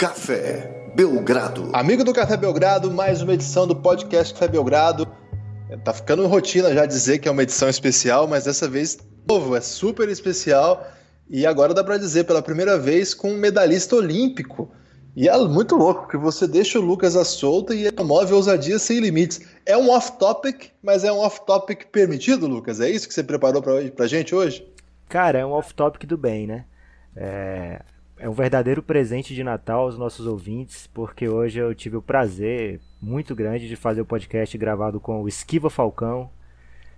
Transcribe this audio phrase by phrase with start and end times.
[0.00, 1.68] Café Belgrado.
[1.74, 5.06] Amigo do Café Belgrado, mais uma edição do podcast Café Belgrado.
[5.84, 8.96] Tá ficando rotina já dizer que é uma edição especial, mas dessa vez
[9.28, 10.86] novo, é super especial.
[11.28, 14.72] E agora dá para dizer pela primeira vez com um medalhista olímpico.
[15.14, 18.78] E é muito louco que você deixa o Lucas à solta e ele move ousadia
[18.78, 19.42] sem limites.
[19.66, 22.80] É um off-topic, mas é um off-topic permitido, Lucas?
[22.80, 24.66] É isso que você preparou pra, pra gente hoje?
[25.10, 26.64] Cara, é um off-topic do bem, né?
[27.14, 27.82] É,
[28.20, 32.78] é um verdadeiro presente de Natal aos nossos ouvintes, porque hoje eu tive o prazer
[33.00, 36.28] muito grande de fazer o podcast gravado com o Esquiva Falcão.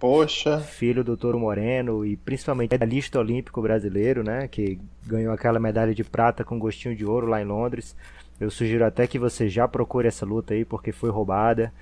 [0.00, 0.58] Poxa.
[0.58, 4.48] Filho do Toro Moreno e principalmente medalhista olímpico brasileiro, né?
[4.48, 7.96] Que ganhou aquela medalha de prata com gostinho de ouro lá em Londres.
[8.40, 11.72] Eu sugiro até que você já procure essa luta aí, porque foi roubada.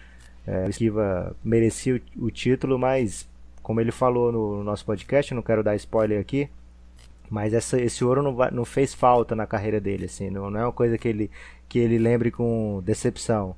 [0.46, 3.26] É, o Esquiva merecia o, o título, mas
[3.62, 6.50] como ele falou no, no nosso podcast, não quero dar spoiler aqui,
[7.30, 10.64] mas essa, esse ouro não, não fez falta na carreira dele, assim, não, não é
[10.64, 11.30] uma coisa que ele,
[11.68, 13.54] que ele lembre com decepção.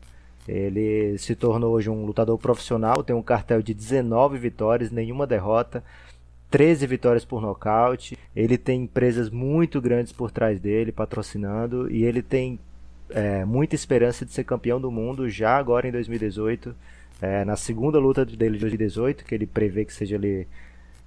[0.47, 5.83] Ele se tornou hoje um lutador profissional, tem um cartel de 19 vitórias, nenhuma derrota,
[6.51, 8.19] 13 vitórias por nocaute.
[8.35, 12.59] Ele tem empresas muito grandes por trás dele, patrocinando, e ele tem
[13.11, 16.75] é, muita esperança de ser campeão do mundo já agora em 2018.
[17.21, 20.47] É, na segunda luta dele de 2018, que ele prevê que seja ali.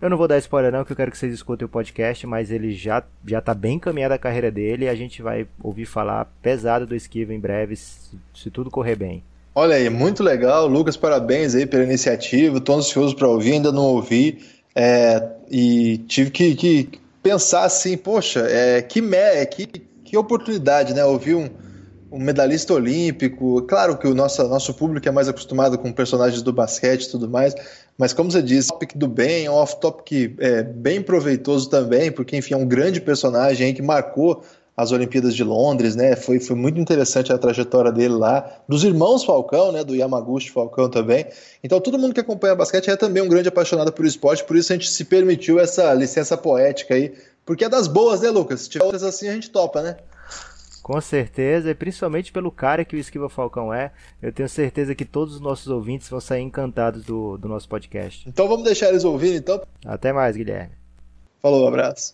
[0.01, 2.51] Eu não vou dar spoiler não, que eu quero que vocês escutem o podcast, mas
[2.51, 6.25] ele já, já tá bem encaminhada a carreira dele e a gente vai ouvir falar
[6.41, 9.23] pesado do Esquiva em breve, se, se tudo correr bem.
[9.53, 10.67] Olha aí, muito legal.
[10.67, 12.57] Lucas, parabéns aí pela iniciativa.
[12.57, 14.39] Estou ansioso para ouvir, ainda não ouvi.
[14.75, 16.89] É, e tive que, que,
[17.23, 19.65] pensar assim, poxa, é, que, me, que,
[20.03, 21.05] que oportunidade, né?
[21.05, 21.49] Ouvir um,
[22.15, 23.61] um medalhista olímpico.
[23.63, 27.29] Claro que o nosso, nosso público é mais acostumado com personagens do basquete e tudo
[27.29, 27.53] mais,
[27.97, 32.53] mas como você disse, topic do bem, é off-topic é, bem proveitoso também, porque enfim,
[32.53, 34.43] é um grande personagem que marcou
[34.77, 36.15] as Olimpíadas de Londres, né?
[36.17, 39.83] Foi, foi muito interessante a trajetória dele lá, dos irmãos Falcão, né?
[39.83, 41.25] Do Yamaguchi Falcão também.
[41.63, 44.71] Então todo mundo que acompanha basquete é também um grande apaixonado por esporte, por isso
[44.71, 47.13] a gente se permitiu essa licença poética aí,
[47.45, 48.61] porque é das boas, né, Lucas?
[48.61, 49.97] Se tiver outras assim a gente topa, né?
[50.85, 53.91] Com certeza, e principalmente pelo cara que o Esquiva Falcão é,
[54.21, 58.29] eu tenho certeza que todos os nossos ouvintes vão sair encantados do, do nosso podcast.
[58.29, 59.59] Então vamos deixar eles ouvirem, então?
[59.83, 60.75] Até mais, Guilherme.
[61.41, 62.13] Falou, um abraço.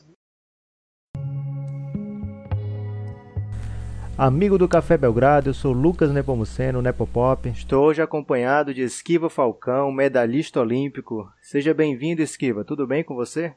[4.17, 7.49] Amigo do Café Belgrado, eu sou Lucas Nepomuceno, Nepopop.
[7.49, 11.29] Estou hoje acompanhado de Esquiva Falcão, medalhista olímpico.
[11.41, 12.63] Seja bem-vindo, Esquiva.
[12.63, 13.53] Tudo bem com você?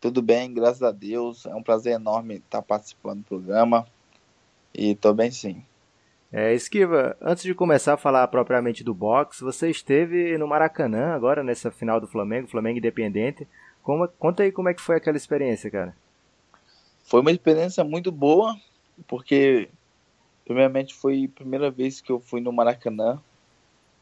[0.00, 1.46] Tudo bem, graças a Deus.
[1.46, 3.86] É um prazer enorme estar participando do programa.
[4.76, 5.64] E tô bem sim.
[6.30, 11.42] É, Esquiva, antes de começar a falar propriamente do boxe, você esteve no Maracanã agora
[11.42, 13.48] nessa final do Flamengo, Flamengo Independente.
[13.82, 15.96] Como, conta aí como é que foi aquela experiência, cara.
[17.04, 18.54] Foi uma experiência muito boa,
[19.06, 19.70] porque
[20.44, 23.18] primeiramente foi a primeira vez que eu fui no Maracanã,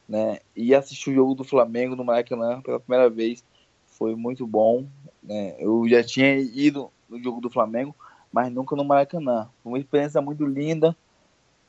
[0.09, 0.41] né?
[0.57, 3.45] E assisti o jogo do Flamengo no Maracanã pela primeira vez.
[3.87, 4.89] Foi muito bom,
[5.23, 5.55] né?
[5.61, 7.95] Eu já tinha ido no jogo do Flamengo,
[8.35, 9.49] mas nunca no Maracanã.
[9.63, 10.97] Foi uma experiência muito linda.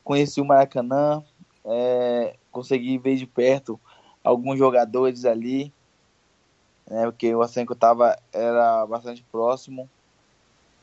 [0.03, 1.23] Conheci o Maracanã,
[1.63, 3.79] é, consegui ver de perto
[4.23, 5.71] alguns jogadores ali,
[6.89, 9.87] né, porque o Acenco tava, era bastante próximo.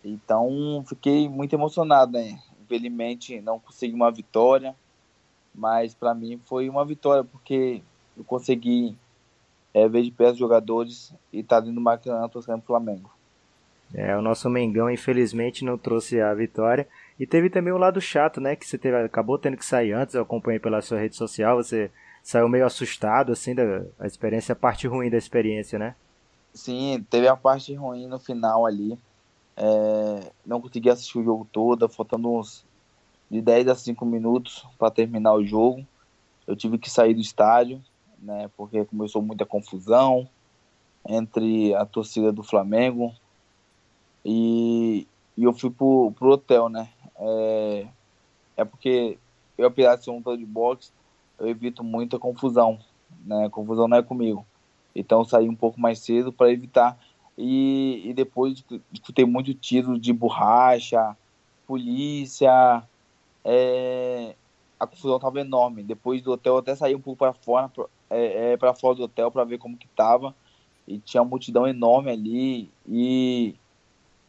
[0.04, 2.41] Então fiquei muito emocionado, né?
[2.62, 4.76] Infelizmente não consegui uma vitória,
[5.53, 7.82] mas para mim foi uma vitória porque
[8.16, 8.97] eu consegui
[9.75, 13.10] é, ver de perto os jogadores e estar tá dentro do Maracanã torcendo pro Flamengo.
[13.94, 16.88] É, o nosso Mengão infelizmente não trouxe a vitória.
[17.19, 18.56] E teve também o um lado chato, né?
[18.56, 21.91] Que você teve, acabou tendo que sair antes, eu acompanhei pela sua rede social, você
[22.22, 25.94] saiu meio assustado, assim, da a experiência, a parte ruim da experiência, né?
[26.54, 28.98] Sim, teve a parte ruim no final ali.
[29.56, 32.64] É, não consegui assistir o jogo todo, faltando uns
[33.30, 35.86] de 10 a 5 minutos para terminar o jogo.
[36.47, 37.82] Eu tive que sair do estádio,
[38.19, 38.50] né?
[38.56, 40.28] Porque começou muita confusão
[41.06, 43.12] entre a torcida do Flamengo
[44.24, 46.89] e, e eu fui pro, pro hotel, né?
[47.16, 47.86] É,
[48.57, 49.19] é porque
[49.57, 50.92] eu, apesar de ser um lutador de boxe,
[51.39, 52.78] eu evito muita confusão,
[53.24, 53.48] né?
[53.51, 54.47] Confusão não é comigo.
[54.95, 56.98] Então eu saí um pouco mais cedo para evitar.
[57.36, 61.16] E, e depois escutei muito tiro de borracha,
[61.66, 62.83] polícia.
[63.45, 64.34] É,
[64.78, 65.83] a confusão estava enorme.
[65.83, 67.71] Depois do hotel eu até saí um pouco para fora,
[68.10, 70.34] é, é para fora do hotel para ver como que tava.
[70.86, 72.71] E tinha uma multidão enorme ali.
[72.86, 73.54] E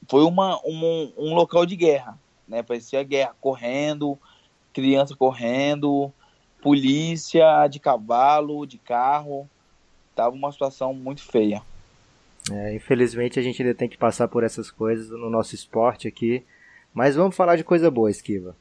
[0.10, 2.18] foi uma, um, um local de guerra,
[2.48, 2.64] né?
[2.64, 4.18] Parecia guerra, correndo,
[4.72, 6.12] criança correndo,
[6.62, 9.50] polícia de cavalo, de carro.
[10.16, 11.62] Tava uma situação muito feia.
[12.52, 16.44] É, infelizmente a gente ainda tem que passar por essas coisas no nosso esporte aqui.
[16.94, 18.56] Mas vamos falar de coisa boa, Esquiva.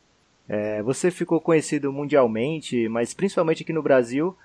[0.49, 4.37] É, você ficou conhecido mundialmente, mas principalmente aqui no Brasil,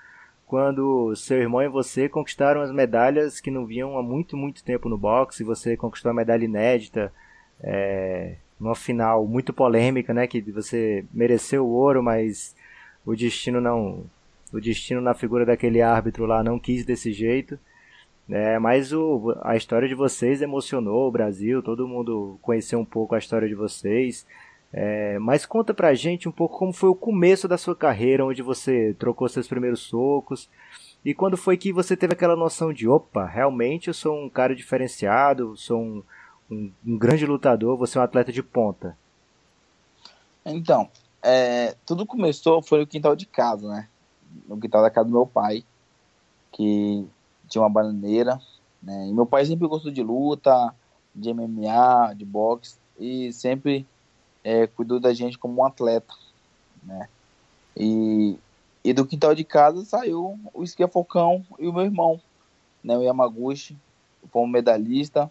[0.47, 4.87] quando seu irmão e você conquistaram as medalhas que não vinham há muito, muito tempo
[4.87, 5.43] no boxe.
[5.43, 7.11] Você conquistou a medalha inédita,
[7.61, 10.25] é, numa final muito polêmica, né?
[10.25, 12.55] Que você mereceu o ouro, mas
[13.05, 14.05] o destino não,
[14.53, 17.59] o destino na figura daquele árbitro lá não quis desse jeito.
[18.29, 23.15] É, mas o, a história de vocês emocionou o Brasil, todo mundo conheceu um pouco
[23.15, 24.25] a história de vocês.
[24.71, 28.41] É, mas conta pra gente um pouco como foi o começo da sua carreira, onde
[28.41, 30.49] você trocou seus primeiros socos.
[31.05, 34.55] E quando foi que você teve aquela noção de, opa, realmente eu sou um cara
[34.55, 36.03] diferenciado, sou um,
[36.51, 38.97] um, um grande lutador, você é um atleta de ponta.
[40.45, 40.89] Então,
[41.21, 43.87] é, tudo começou, foi no quintal de casa, né?
[44.47, 45.63] No quintal da casa do meu pai,
[46.51, 47.05] que
[47.47, 48.39] tinha uma bananeira,
[48.81, 49.07] né?
[49.07, 50.73] E meu pai sempre gostou de luta,
[51.13, 53.85] de MMA, de boxe, e sempre
[54.47, 56.13] é, cuidou da gente como um atleta,
[56.81, 57.09] né?
[57.75, 58.39] E,
[58.81, 62.17] e do quintal de casa saiu o Esquia Falcão e o meu irmão,
[62.81, 62.97] né?
[62.97, 63.75] O Yamaguchi,
[64.33, 65.29] um medalhista,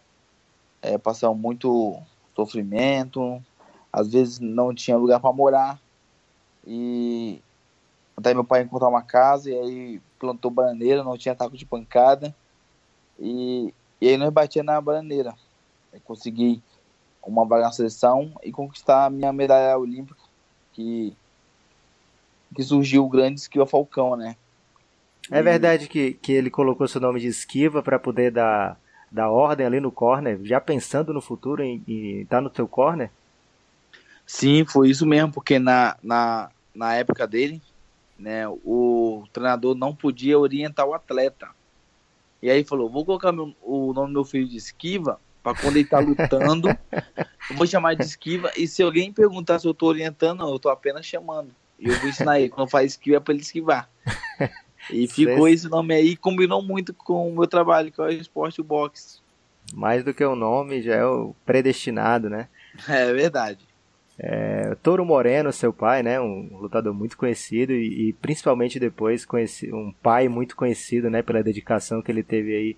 [0.82, 0.98] é,
[1.34, 1.98] muito
[2.34, 3.42] sofrimento,
[3.90, 5.80] às vezes não tinha lugar para morar,
[6.66, 7.40] e
[8.14, 12.36] até meu pai encontrar uma casa, e aí plantou bananeira, não tinha taco de pancada,
[13.18, 15.34] e, e aí nós batia na bananeira.
[16.04, 16.62] Consegui
[17.26, 20.20] uma vaga na seleção e conquistar a minha medalha olímpica,
[20.72, 21.12] que,
[22.54, 24.36] que surgiu o grande esquiva Falcão, né?
[25.30, 28.78] É verdade que, que ele colocou seu nome de esquiva para poder dar,
[29.10, 31.82] dar ordem ali no corner, já pensando no futuro em
[32.20, 33.10] estar tá no teu corner?
[34.24, 37.60] Sim, foi isso mesmo, porque na, na, na época dele,
[38.16, 41.48] né, o treinador não podia orientar o atleta.
[42.40, 45.76] E aí falou, vou colocar meu, o nome do meu filho de esquiva para quando
[45.76, 48.50] ele tá lutando, eu vou chamar de esquiva.
[48.56, 51.54] E se alguém perguntar se eu tô orientando, não, eu tô apenas chamando.
[51.78, 52.48] E eu vou ensinar ele.
[52.48, 53.88] Quando faz esquiva é pra ele esquivar.
[54.90, 58.60] E ficou esse nome aí, combinou muito com o meu trabalho, que é o esporte
[58.60, 59.20] boxe.
[59.72, 62.48] Mais do que o nome, já é o predestinado, né?
[62.88, 63.60] É verdade.
[64.18, 69.72] É, Toro Moreno, seu pai, né, um lutador muito conhecido e, e principalmente depois conheci,
[69.72, 72.76] um pai muito conhecido, né, pela dedicação que ele teve aí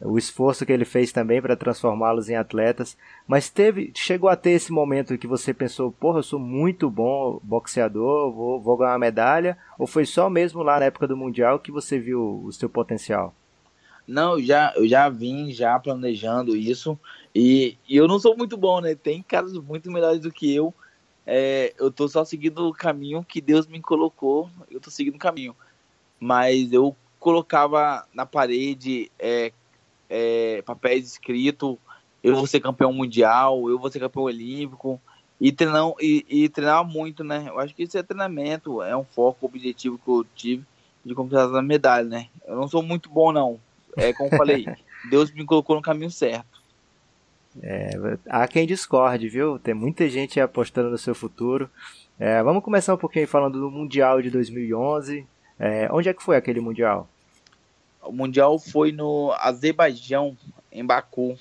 [0.00, 2.96] o esforço que ele fez também para transformá-los em atletas.
[3.26, 7.40] Mas teve, chegou a ter esse momento que você pensou, porra, eu sou muito bom
[7.42, 9.56] boxeador, vou, vou ganhar uma medalha?
[9.78, 13.34] Ou foi só mesmo lá na época do Mundial que você viu o seu potencial?
[14.06, 16.98] Não, eu já, eu já vim já planejando isso
[17.34, 18.94] e, e eu não sou muito bom, né?
[18.94, 20.72] Tem caras muito melhores do que eu.
[21.26, 25.18] É, eu tô só seguindo o caminho que Deus me colocou, eu tô seguindo o
[25.18, 25.56] caminho.
[26.20, 29.52] Mas eu colocava na parede é,
[30.08, 31.76] é, papéis escritos,
[32.22, 35.00] eu vou ser campeão mundial, eu vou ser campeão olímpico,
[35.40, 37.44] e treinar, e, e treinar muito, né?
[37.48, 40.64] Eu acho que isso é treinamento, é um foco, objetivo que eu tive
[41.04, 42.28] de conquistar a medalha, né?
[42.46, 43.60] Eu não sou muito bom, não.
[43.96, 44.66] É como eu falei,
[45.10, 46.56] Deus me colocou no caminho certo.
[47.62, 47.90] É,
[48.28, 49.58] há quem discorde, viu?
[49.58, 51.70] Tem muita gente apostando no seu futuro.
[52.18, 55.26] É, vamos começar um pouquinho falando do Mundial de 2011.
[55.58, 57.08] É, onde é que foi aquele Mundial?
[58.06, 60.36] O Mundial foi no Azerbaijão,
[60.70, 61.38] em Baku.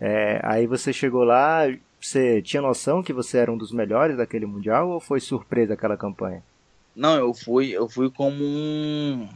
[0.00, 1.62] É, aí você chegou lá,
[2.00, 5.96] você tinha noção que você era um dos melhores daquele Mundial ou foi surpresa aquela
[5.96, 6.42] campanha?
[6.94, 9.28] Não, eu fui, eu fui como um.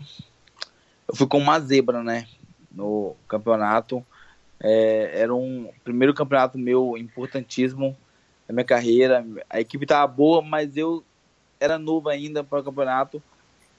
[1.06, 2.26] Eu fui como uma zebra, né?
[2.73, 4.04] No campeonato.
[4.61, 7.97] É, era um primeiro campeonato meu importantíssimo
[8.49, 9.25] na minha carreira.
[9.49, 11.04] A equipe estava boa, mas eu
[11.61, 13.23] era novo ainda para o campeonato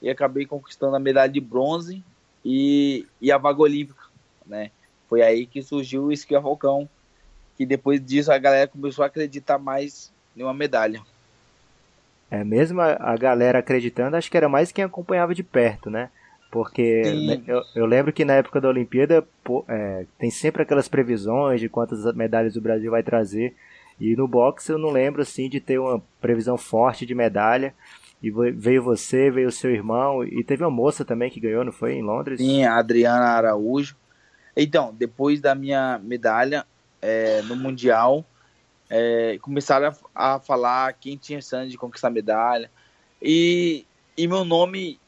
[0.01, 2.03] e acabei conquistando a medalha de bronze
[2.45, 4.03] e, e a vaga olímpica,
[4.45, 4.69] né?
[5.09, 6.87] Foi aí que surgiu o esqui a Falcão,
[7.57, 11.01] que depois disso a galera começou a acreditar mais em uma medalha.
[12.29, 16.09] É, mesmo a, a galera acreditando, acho que era mais quem acompanhava de perto, né?
[16.51, 20.87] Porque né, eu, eu, lembro que na época da Olimpíada pô, é, tem sempre aquelas
[20.87, 23.55] previsões de quantas medalhas o Brasil vai trazer.
[23.99, 27.73] E no boxe eu não lembro assim de ter uma previsão forte de medalha.
[28.21, 31.93] E veio você, veio seu irmão, e teve uma moça também que ganhou, não foi?
[31.93, 32.39] Em Londres?
[32.39, 33.95] Sim, a Adriana Araújo.
[34.55, 36.65] Então, depois da minha medalha
[37.01, 38.25] é, no Mundial,
[38.89, 42.71] é, começaram a, a, falar quem tinha chance de conquistar a medalha.
[43.21, 43.85] E,
[44.17, 44.99] e meu nome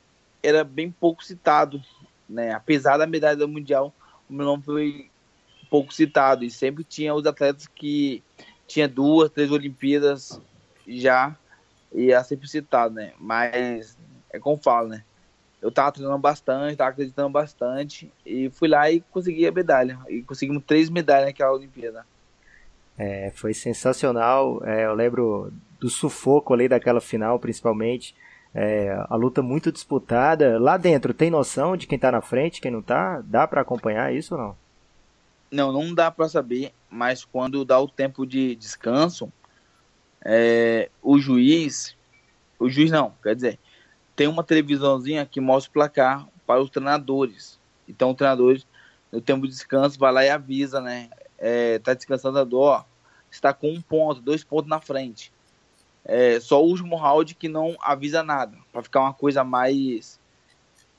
[0.43, 1.81] era bem pouco citado,
[2.27, 2.51] né?
[2.51, 3.93] Apesar da medalha do Mundial,
[4.29, 5.09] o meu nome foi
[5.69, 6.43] pouco citado.
[6.43, 8.21] E sempre tinha os atletas que
[8.67, 10.41] tinha duas, três Olimpíadas
[10.87, 11.35] já
[11.93, 13.13] e é sempre citado, né?
[13.19, 13.97] Mas
[14.31, 15.03] é como falo, né?
[15.61, 19.99] Eu tava treinando bastante, tava acreditando bastante e fui lá e consegui a medalha.
[20.07, 22.05] E conseguimos três medalhas naquela Olimpíada.
[22.97, 24.61] É, foi sensacional.
[24.63, 28.15] É, eu lembro do sufoco ali daquela final, principalmente.
[28.53, 30.59] É, a luta muito disputada.
[30.59, 33.21] Lá dentro, tem noção de quem tá na frente, quem não tá?
[33.25, 34.57] Dá para acompanhar isso ou não?
[35.49, 39.31] Não, não dá para saber, mas quando dá o tempo de descanso,
[40.23, 41.95] é, o juiz,
[42.59, 43.59] o juiz não, quer dizer,
[44.15, 47.59] tem uma televisãozinha que mostra o placar para os treinadores.
[47.87, 48.65] Então, os treinadores,
[49.11, 51.09] no tempo de descanso, vai lá e avisa, né?
[51.37, 52.85] É, tá descansando a dor,
[53.29, 55.31] está com um ponto, dois pontos na frente.
[56.03, 60.19] É, só o último round que não avisa nada, para ficar uma coisa mais.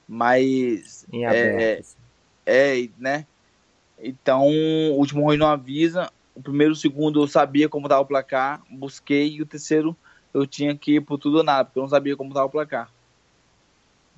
[0.06, 1.06] mais.
[1.12, 1.82] Em é,
[2.46, 3.26] é, né?
[3.98, 6.10] Então, o último round não avisa.
[6.38, 9.34] O primeiro o segundo eu sabia como estava o placar, busquei.
[9.34, 9.96] E o terceiro
[10.32, 12.50] eu tinha que ir por tudo ou nada, porque eu não sabia como estava o
[12.50, 12.90] placar.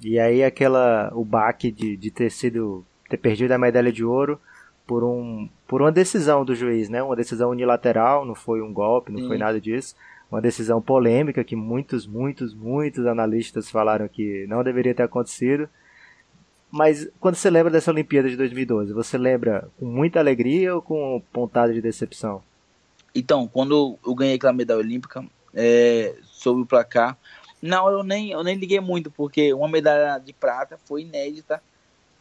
[0.02, 4.40] E aí aquela o baque de, de ter sido ter perdido a medalha de ouro
[4.86, 7.02] por um por uma decisão do juiz, né?
[7.02, 9.28] Uma decisão unilateral, não foi um golpe, não Sim.
[9.28, 9.94] foi nada disso
[10.30, 15.68] uma decisão polêmica que muitos, muitos, muitos analistas falaram que não deveria ter acontecido.
[16.70, 21.22] Mas quando você lembra dessa Olimpíada de 2012, você lembra com muita alegria ou com
[21.32, 22.42] pontada de decepção?
[23.14, 27.18] Então, quando eu ganhei aquela medalha olímpica, é, sobre o placar,
[27.60, 31.62] não, eu nem, eu nem liguei muito, porque uma medalha de prata foi inédita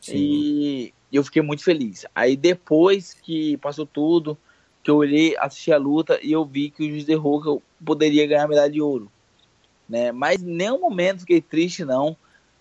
[0.01, 0.15] Sim.
[0.15, 2.05] e eu fiquei muito feliz.
[2.13, 4.37] Aí depois que passou tudo,
[4.83, 8.27] que eu olhei, assisti a luta e eu vi que o juiz que eu poderia
[8.27, 9.11] ganhar a medalha de ouro.
[9.87, 10.11] Né?
[10.11, 12.17] Mas em nenhum momento fiquei triste, não.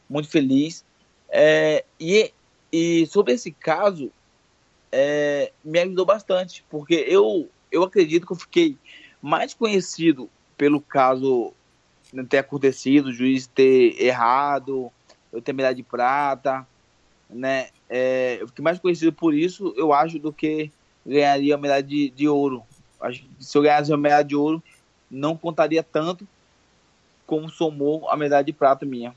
[0.09, 0.85] Muito feliz.
[1.29, 2.33] É, e,
[2.73, 4.11] e sobre esse caso,
[4.91, 8.77] é, me ajudou bastante, porque eu, eu acredito que eu fiquei
[9.21, 11.53] mais conhecido pelo caso
[12.29, 14.91] ter acontecido, o juiz ter errado,
[15.33, 16.67] eu ter medalha de prata,
[17.29, 17.69] né?
[17.89, 20.71] É, eu fiquei mais conhecido por isso, eu acho, do que
[21.05, 22.63] ganharia a medalha de, de ouro.
[23.01, 24.63] Acho que se eu ganhasse a medalha de ouro,
[25.11, 26.27] não contaria tanto
[27.27, 29.15] como somou a medalha de prata minha.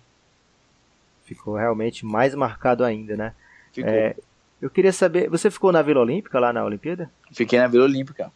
[1.36, 3.34] Ficou realmente mais marcado ainda, né?
[3.72, 3.92] Ficou.
[3.92, 4.16] É,
[4.62, 7.10] eu queria saber, você ficou na Vila Olímpica lá na Olimpíada?
[7.32, 8.32] Fiquei na Vila Olímpica.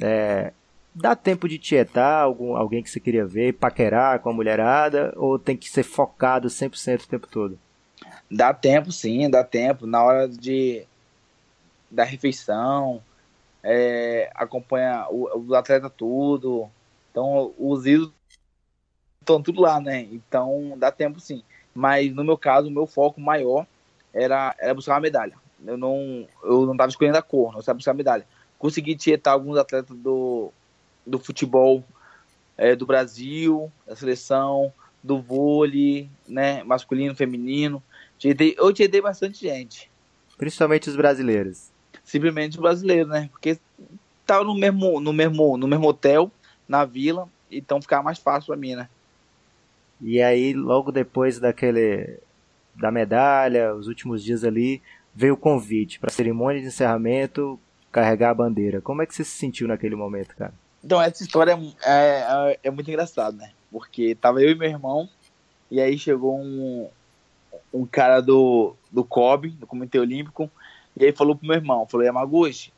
[0.00, 0.52] É,
[0.94, 5.38] dá tempo de tietar algum, alguém que você queria ver, paquerar com a mulherada, ou
[5.38, 7.58] tem que ser focado 100% o tempo todo?
[8.30, 9.86] Dá tempo sim, dá tempo.
[9.86, 10.86] Na hora de
[11.90, 13.02] da refeição,
[13.62, 16.68] é, acompanha o, o atleta tudo.
[17.10, 18.12] Então, os ídolos
[19.20, 20.00] estão tudo lá, né?
[20.10, 21.42] Então, dá tempo sim.
[21.76, 23.66] Mas, no meu caso, o meu foco maior
[24.12, 25.34] era, era buscar uma medalha.
[25.64, 28.26] Eu não eu não tava escolhendo a cor, não estava buscar a medalha.
[28.58, 30.50] Consegui tietar alguns atletas do,
[31.06, 31.84] do futebol
[32.56, 36.62] é, do Brasil, da seleção, do vôlei, né?
[36.64, 37.82] Masculino, feminino.
[38.18, 39.90] Tietei, eu tietei bastante gente.
[40.38, 41.70] Principalmente os brasileiros
[42.06, 43.28] simplesmente brasileiro, né?
[43.32, 43.58] Porque
[44.24, 46.30] tava no mesmo, no mesmo, no mesmo hotel,
[46.66, 48.88] na vila, então ficava mais fácil para mim, né?
[50.00, 52.18] E aí, logo depois daquele
[52.74, 54.82] da medalha, os últimos dias ali,
[55.14, 57.58] veio o convite para cerimônia de encerramento,
[57.90, 58.80] carregar a bandeira.
[58.80, 60.52] Como é que você se sentiu naquele momento, cara?
[60.84, 62.20] Então, essa história é,
[62.52, 63.50] é, é muito engraçada, né?
[63.72, 65.08] Porque tava eu e meu irmão,
[65.70, 66.88] e aí chegou um,
[67.72, 70.50] um cara do, do COB, do Comitê Olímpico,
[70.96, 72.72] e aí falou pro meu irmão, falou, Yamaguchi,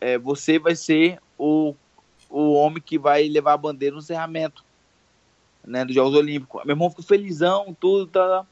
[0.00, 1.74] é, você vai ser o,
[2.30, 4.64] o homem que vai levar a bandeira no encerramento,
[5.68, 6.64] né, dos Jogos Olímpicos.
[6.64, 8.44] Meu irmão ficou felizão, tudo, tá.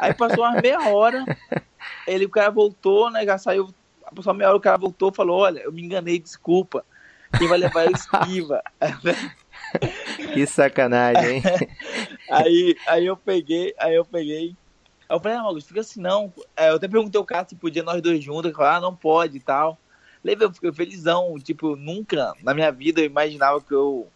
[0.00, 1.24] Aí passou umas meia hora,
[2.06, 3.74] ele, o cara voltou, né, já saiu,
[4.14, 6.84] passou uma meia hora, o cara voltou falou, olha, eu me enganei, desculpa,
[7.38, 8.62] quem vai levar é o Esquiva.
[10.32, 11.42] que sacanagem, hein?
[12.30, 14.56] aí, aí eu peguei, aí eu peguei
[15.10, 16.32] Aí eu falei, ah, Augusto, fica assim não.
[16.56, 18.44] Eu até perguntei ao cara se podia nós dois juntos.
[18.44, 19.76] Ele falou, ah, não pode e tal.
[20.22, 21.34] Levei, eu fiquei felizão.
[21.42, 24.06] Tipo, nunca na minha vida eu imaginava que eu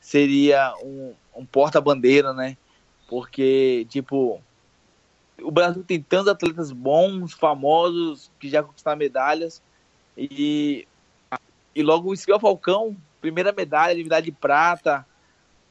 [0.00, 2.56] seria um, um porta-bandeira, né?
[3.08, 4.40] Porque, tipo,
[5.40, 9.62] o Brasil tem tantos atletas bons, famosos, que já conquistaram medalhas.
[10.16, 10.86] E,
[11.74, 15.06] e logo o Esquivel Falcão, primeira medalha, medalha de prata.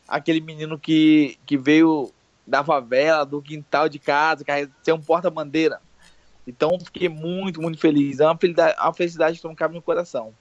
[0.08, 2.12] Aquele menino que, que veio
[2.46, 4.46] da favela, do quintal de casa,
[4.82, 5.82] ser um porta-bandeira.
[6.48, 8.22] Então fiquei muito, muito feliz.
[8.22, 10.34] É uma felicidade, uma felicidade que não cabe no coração.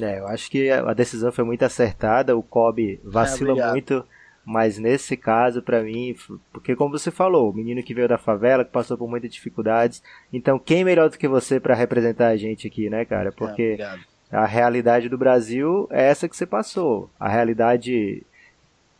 [0.00, 2.36] É, eu acho que a decisão foi muito acertada.
[2.36, 4.04] O Kobe vacila é, muito,
[4.44, 6.14] mas nesse caso, para mim,
[6.52, 10.02] porque como você falou, o menino que veio da favela, que passou por muitas dificuldades.
[10.32, 13.32] Então, quem melhor do que você para representar a gente aqui, né, cara?
[13.32, 13.98] Porque é,
[14.30, 17.08] a realidade do Brasil é essa que você passou.
[17.18, 18.22] A realidade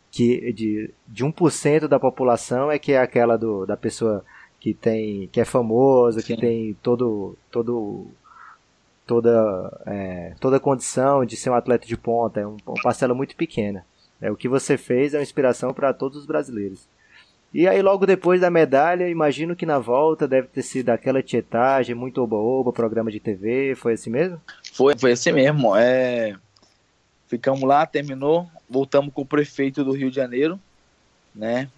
[0.09, 4.23] que de, de 1% da população é que é aquela do, da pessoa
[4.59, 8.07] que tem que é famosa, que tem todo todo
[9.05, 13.35] toda é, toda condição de ser um atleta de ponta, é um, uma parcela muito
[13.35, 13.85] pequena.
[14.21, 16.87] É, o que você fez é uma inspiração para todos os brasileiros.
[17.53, 21.95] E aí logo depois da medalha, imagino que na volta deve ter sido aquela tietagem,
[21.95, 24.41] muito oba-oba, programa de TV, foi assim mesmo?
[24.73, 25.73] Foi, foi assim mesmo.
[25.73, 26.35] É...
[27.27, 30.59] Ficamos lá, terminou, voltamos com o prefeito do Rio de Janeiro,
[31.33, 31.69] né?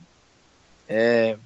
[0.89, 1.37] É...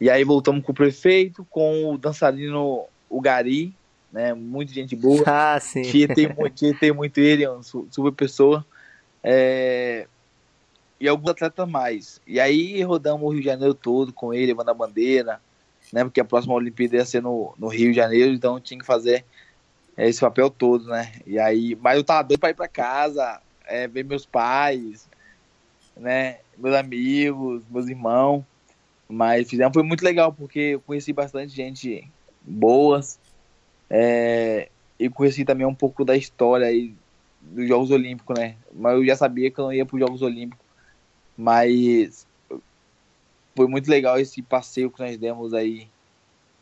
[0.00, 3.74] E aí voltamos com o prefeito, com o dançarino o Gari,
[4.10, 4.32] né?
[4.32, 5.22] Muita gente boa.
[5.28, 5.82] Ah, sim.
[5.82, 8.64] Tietei, tietei muito ele, é uma super pessoa.
[9.22, 10.06] É...
[11.00, 12.20] E alguns atletas mais.
[12.26, 15.40] E aí rodamos o Rio de Janeiro todo com ele, levando a bandeira,
[15.92, 16.02] né?
[16.04, 19.24] Porque a próxima Olimpíada ia ser no, no Rio de Janeiro, então tinha que fazer
[19.96, 21.12] esse papel todo, né?
[21.26, 25.08] E aí, mas eu tava doido pra ir pra casa, é, ver meus pais,
[25.96, 26.38] né?
[26.56, 28.44] Meus amigos, meus irmãos.
[29.08, 32.08] Mas fizemos, foi muito legal, porque eu conheci bastante gente
[32.42, 33.18] boas.
[33.90, 36.94] É, e conheci também um pouco da história aí
[37.40, 38.56] dos Jogos Olímpicos, né?
[38.72, 40.67] Mas eu já sabia que eu não ia para os Jogos Olímpicos.
[41.38, 42.26] Mas
[43.54, 45.88] foi muito legal esse passeio que nós demos aí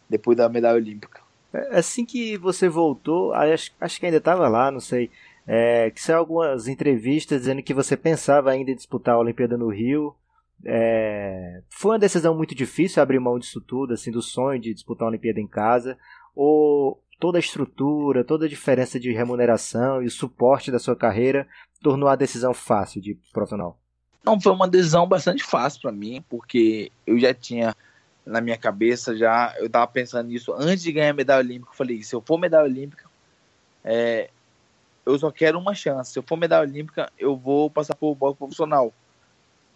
[0.08, 1.22] depois da medalha olímpica.
[1.52, 5.10] É, assim que você voltou, acho, acho que ainda estava lá, não sei,
[5.46, 9.68] é, que saiu algumas entrevistas dizendo que você pensava ainda em disputar a Olimpíada no
[9.68, 10.14] Rio.
[10.64, 15.06] É, foi uma decisão muito difícil abrir mão disso tudo, assim, do sonho de disputar
[15.06, 15.96] a Olimpíada em casa,
[16.34, 21.46] ou toda a estrutura, toda a diferença de remuneração e o suporte da sua carreira
[21.82, 23.78] tornou a decisão fácil de profissional?
[24.26, 27.72] Não, foi uma decisão bastante fácil para mim, porque eu já tinha
[28.26, 31.70] na minha cabeça, já eu tava pensando nisso antes de ganhar medalha olímpica.
[31.70, 33.08] Eu falei: se eu for medalha olímpica,
[33.84, 34.28] é,
[35.06, 36.12] eu só quero uma chance.
[36.12, 38.92] Se eu for medalha olímpica, eu vou passar por boxe profissional,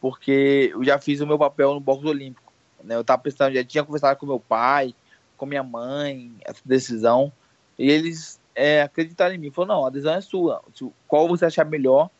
[0.00, 2.52] porque eu já fiz o meu papel no boxe olímpico.
[2.82, 2.96] Né?
[2.96, 4.92] Eu tava pensando, já tinha conversado com meu pai,
[5.36, 7.32] com minha mãe, essa decisão,
[7.78, 9.52] e eles é, acreditaram em mim.
[9.52, 10.60] Falou: não, a decisão é sua.
[11.06, 12.10] Qual você achar melhor,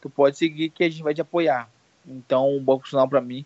[0.00, 1.73] tu pode seguir que a gente vai te apoiar.
[2.06, 3.44] Então, o boxe profissional para mim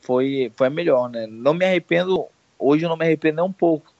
[0.00, 1.26] foi, foi melhor, né?
[1.26, 2.26] Não me arrependo,
[2.58, 3.92] hoje eu não me arrependo nem um pouco,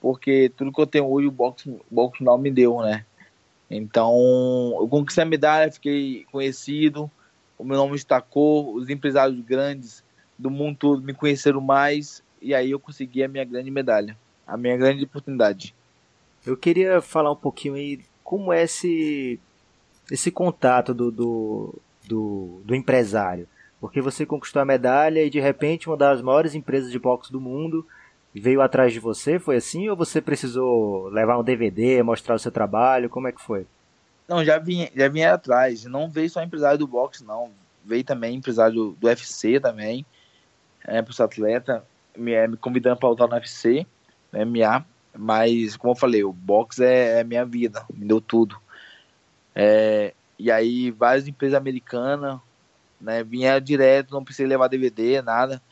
[0.00, 3.04] porque tudo que eu tenho hoje o boxe, boxe não me deu, né?
[3.70, 4.14] Então,
[4.78, 7.10] eu conquistei a medalha, fiquei conhecido,
[7.58, 10.04] o meu nome destacou, os empresários grandes
[10.38, 14.56] do mundo todo me conheceram mais, e aí eu consegui a minha grande medalha, a
[14.56, 15.74] minha grande oportunidade.
[16.44, 19.38] Eu queria falar um pouquinho aí como é esse,
[20.10, 21.74] esse contato do, do,
[22.06, 23.48] do, do empresário.
[23.80, 27.40] Porque você conquistou a medalha e de repente uma das maiores empresas de boxe do
[27.40, 27.86] mundo
[28.34, 29.88] veio atrás de você, foi assim?
[29.88, 33.10] Ou você precisou levar um DVD, mostrar o seu trabalho?
[33.10, 33.66] Como é que foi?
[34.26, 35.84] Não, já vinha, já vinha atrás.
[35.84, 37.50] Não veio só empresário do boxe, não.
[37.84, 40.06] Veio também empresário do, UFC também,
[40.84, 41.84] é, para o atleta,
[42.16, 43.86] me, é, me convidando para lutar no UFC,
[44.32, 44.86] no MMA.
[45.14, 48.56] Mas, como eu falei, o boxe é, é minha vida, me deu tudo.
[49.54, 52.40] É, e aí, várias empresas americanas,
[53.00, 53.22] né?
[53.22, 55.62] Vinha direto, não precisei levar DVD, nada.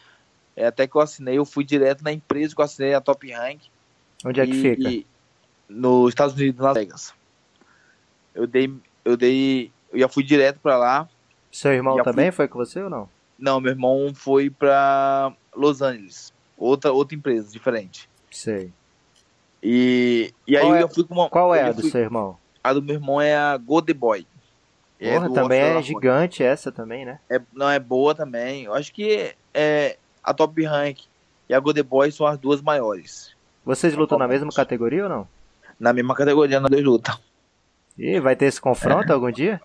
[0.55, 3.29] É, até que eu assinei, eu fui direto na empresa que eu assinei a Top
[3.29, 3.63] Rank.
[4.25, 4.89] Onde é que fica?
[4.89, 5.05] E,
[5.69, 7.13] nos Estados Unidos, Las Vegas.
[8.33, 8.73] Eu dei,
[9.05, 11.09] eu dei, eu já fui direto para lá.
[11.51, 12.37] Seu irmão também fui...
[12.37, 13.09] foi com você ou não?
[13.37, 18.09] Não, meu irmão foi para Los Angeles, outra outra empresa diferente.
[18.31, 18.73] Sei.
[19.61, 21.29] E, e aí qual é, eu fui com uma.
[21.29, 22.39] Qual é a do seu irmão?
[22.63, 24.27] A do meu irmão é a Golden Boy.
[25.01, 27.19] É Porra, também é gigante essa também, né?
[27.31, 28.65] É, não, é boa também.
[28.65, 31.01] Eu acho que é, a Top Rank
[31.49, 33.35] e a Golden Boy são as duas maiores.
[33.65, 35.29] Vocês lutam na mesma categoria ou não?
[35.79, 37.19] Na mesma categoria, na dois luta.
[37.97, 39.61] E vai ter esse confronto algum dia?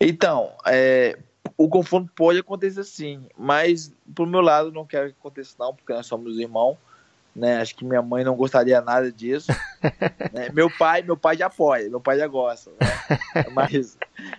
[0.00, 1.18] Então, é,
[1.56, 5.92] o confronto pode acontecer sim, mas pro meu lado não quero que aconteça não, porque
[5.92, 6.78] nós somos irmãos
[7.34, 7.60] né?
[7.60, 9.50] Acho que minha mãe não gostaria nada disso.
[10.32, 10.50] né?
[10.52, 12.70] Meu pai, meu pai já apoia, meu pai já gosta.
[12.70, 13.46] Né?
[13.52, 13.96] Mas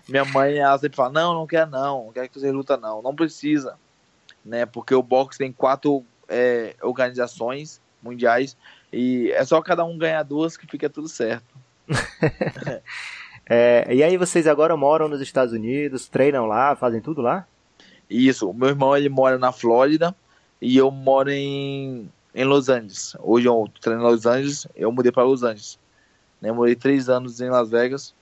[0.08, 3.02] minha mãe, ela sempre fala, não, não quer não, não quer que você luta não,
[3.02, 3.78] não precisa,
[4.46, 4.66] né?
[4.66, 8.56] Porque o boxe tem quatro é, organizações mundiais
[8.92, 11.56] e é só cada um ganhar duas que fica tudo certo.
[13.50, 17.48] é, e aí vocês agora moram nos Estados Unidos, treinam lá, fazem tudo lá?
[18.10, 20.14] Isso, o meu irmão ele mora na Flórida
[20.62, 23.16] e eu moro em em Los Angeles.
[23.20, 25.80] Hoje eu treino em Los Angeles, eu mudei para Los Angeles.
[26.42, 26.52] Né?
[26.52, 28.14] Morei três anos em Las Vegas,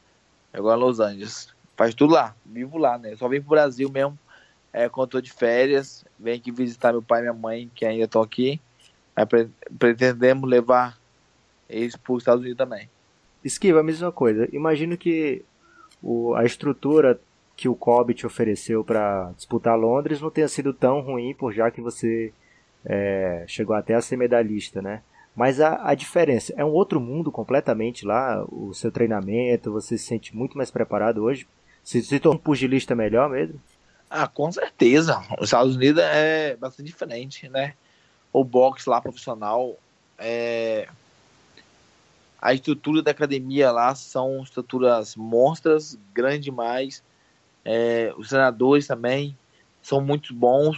[0.53, 1.53] agora em Los Angeles.
[1.75, 3.15] Faz tudo lá, vivo lá, né?
[3.15, 4.17] Só vim pro Brasil mesmo
[4.73, 6.05] é, quando tô de férias.
[6.19, 8.59] Venho aqui visitar meu pai e minha mãe, que ainda estão aqui.
[9.79, 10.97] Pretendemos levar
[11.69, 12.89] eles para os Estados Unidos também.
[13.43, 14.47] Esquiva, a mesma coisa.
[14.53, 15.43] Imagino que
[16.01, 17.19] o, a estrutura
[17.55, 21.69] que o Kobe te ofereceu para disputar Londres não tenha sido tão ruim, por já
[21.69, 22.33] que você
[22.85, 25.01] é, chegou até a ser medalhista, né?
[25.35, 30.05] Mas a, a diferença é um outro mundo completamente lá, o seu treinamento, você se
[30.05, 31.47] sente muito mais preparado hoje.
[31.83, 33.59] Se, se tornou um pugilista melhor mesmo?
[34.09, 35.23] Ah, com certeza.
[35.39, 37.73] Os Estados Unidos é bastante diferente, né?
[38.33, 39.77] O boxe lá profissional
[40.17, 40.87] é...
[42.41, 47.01] A estrutura da academia lá são estruturas monstras, grande demais.
[47.63, 48.13] É...
[48.17, 49.37] Os treinadores também
[49.81, 50.77] são muito bons.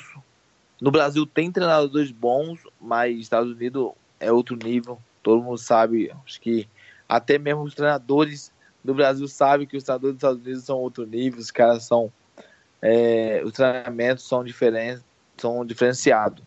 [0.84, 5.00] No Brasil tem treinadores bons, mas Estados Unidos é outro nível.
[5.24, 6.68] Todo mundo sabe, acho que
[7.08, 8.52] até mesmo os treinadores
[8.84, 12.12] do Brasil sabem que os treinadores dos Estados Unidos são outro nível, os caras são.
[12.82, 15.02] É, os treinamentos são diferentes,
[15.38, 16.44] são diferenciados.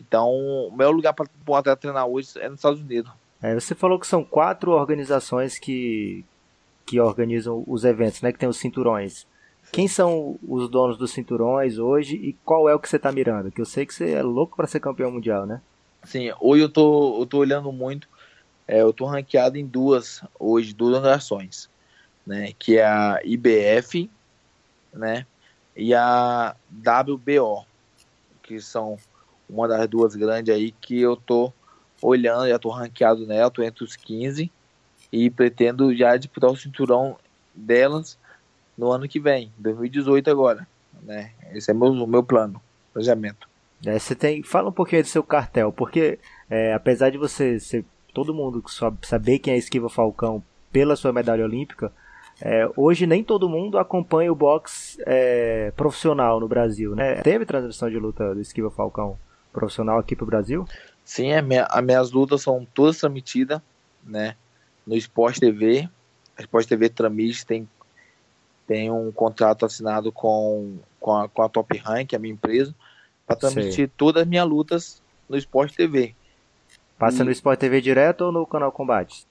[0.00, 3.12] Então, o melhor lugar para o atleta treinar hoje é nos Estados Unidos.
[3.42, 6.24] É, você falou que são quatro organizações que,
[6.86, 8.32] que organizam os eventos, né?
[8.32, 9.26] Que tem os cinturões.
[9.72, 13.50] Quem são os donos dos cinturões hoje e qual é o que você está mirando?
[13.50, 15.60] Que eu sei que você é louco para ser campeão mundial, né?
[16.04, 18.08] Sim, hoje eu tô, eu tô olhando muito.
[18.66, 21.68] É, eu tô ranqueado em duas hoje, duas organizações,
[22.26, 22.52] né?
[22.58, 24.10] Que é a IBF,
[24.92, 25.26] né?
[25.76, 27.64] E a WBO,
[28.42, 28.98] que são
[29.48, 31.52] uma das duas grandes aí que eu tô
[32.00, 34.50] olhando, já tô ranqueado nela, tô entre os 15
[35.10, 37.16] e pretendo já disputar o cinturão
[37.54, 38.18] delas
[38.78, 40.66] no ano que vem, 2018 agora,
[41.02, 41.32] né?
[41.52, 42.62] Esse é meu, o meu plano,
[42.92, 43.48] planejamento.
[43.84, 47.84] É, você tem, fala um pouquinho do seu cartel, porque é, apesar de você ser
[48.14, 48.62] todo mundo
[49.02, 51.92] saber quem é Esquiva Falcão pela sua medalha olímpica,
[52.40, 57.16] é, hoje nem todo mundo acompanha o boxe é, profissional no Brasil, né?
[57.22, 59.18] Teve transmissão de luta do Esquiva Falcão
[59.52, 60.64] profissional aqui pro Brasil?
[61.04, 63.60] Sim, a minha, as minhas lutas são todas transmitidas,
[64.04, 64.36] né?
[64.86, 65.88] No Sport TV.
[66.36, 67.68] A Sport TV transmite, tem
[68.68, 72.74] tem um contrato assinado com, com, a, com a Top Rank, a minha empresa,
[73.26, 76.14] para transmitir todas as minhas lutas no Sport TV.
[76.98, 77.24] Passa e...
[77.24, 79.26] no Sport TV direto ou no canal Combate?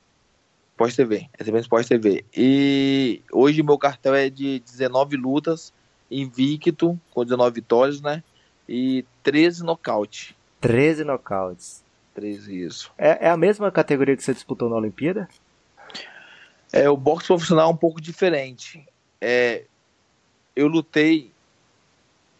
[0.71, 2.25] Sport TV, é também Sport TV.
[2.35, 5.71] E hoje meu cartel é de 19 lutas,
[6.09, 8.23] invicto, com 19 vitórias, né?
[8.67, 10.35] E 13 nocaute.
[10.61, 11.83] 13 nocautes.
[12.15, 12.91] 13, isso.
[12.97, 15.29] É, é a mesma categoria que você disputou na Olimpíada?
[16.73, 18.83] É, o boxe profissional é um pouco diferente
[19.21, 19.65] é,
[20.55, 21.31] eu lutei,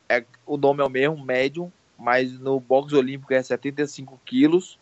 [0.10, 4.78] é, o nome é o mesmo, médium, mas no boxe olímpico é 75 quilos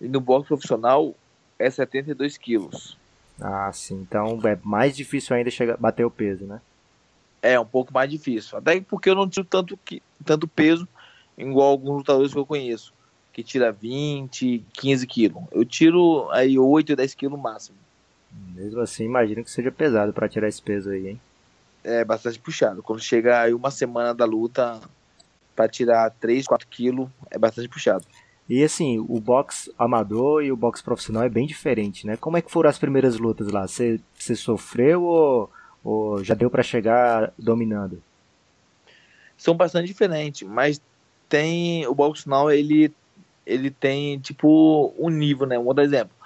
[0.00, 1.14] e no boxe profissional
[1.58, 2.96] é 72 quilos.
[3.40, 3.96] Ah, sim.
[3.96, 6.60] Então é mais difícil ainda chegar, bater o peso, né?
[7.42, 8.56] É, um pouco mais difícil.
[8.56, 9.78] Até porque eu não tiro tanto,
[10.24, 10.88] tanto peso
[11.36, 12.92] igual alguns lutadores que eu conheço,
[13.32, 15.42] que tira 20, 15 quilos.
[15.52, 17.76] Eu tiro aí 8, 10 quilos máximo.
[18.54, 21.20] Mesmo assim, imagino que seja pesado para tirar esse peso aí, hein?
[21.84, 22.82] É bastante puxado.
[22.82, 24.80] Quando chega aí uma semana da luta,
[25.54, 28.04] para tirar 3, 4 quilos, é bastante puxado.
[28.48, 32.16] E assim, o boxe amador e o boxe profissional é bem diferente, né?
[32.16, 33.66] Como é que foram as primeiras lutas lá?
[33.66, 34.00] Você,
[34.36, 35.50] sofreu ou,
[35.82, 38.02] ou já deu para chegar dominando?
[39.36, 40.80] São bastante diferentes, mas
[41.28, 42.92] tem o boxe profissional, ele
[43.46, 45.58] ele tem tipo um nível, né?
[45.58, 46.16] Vou dar exemplo.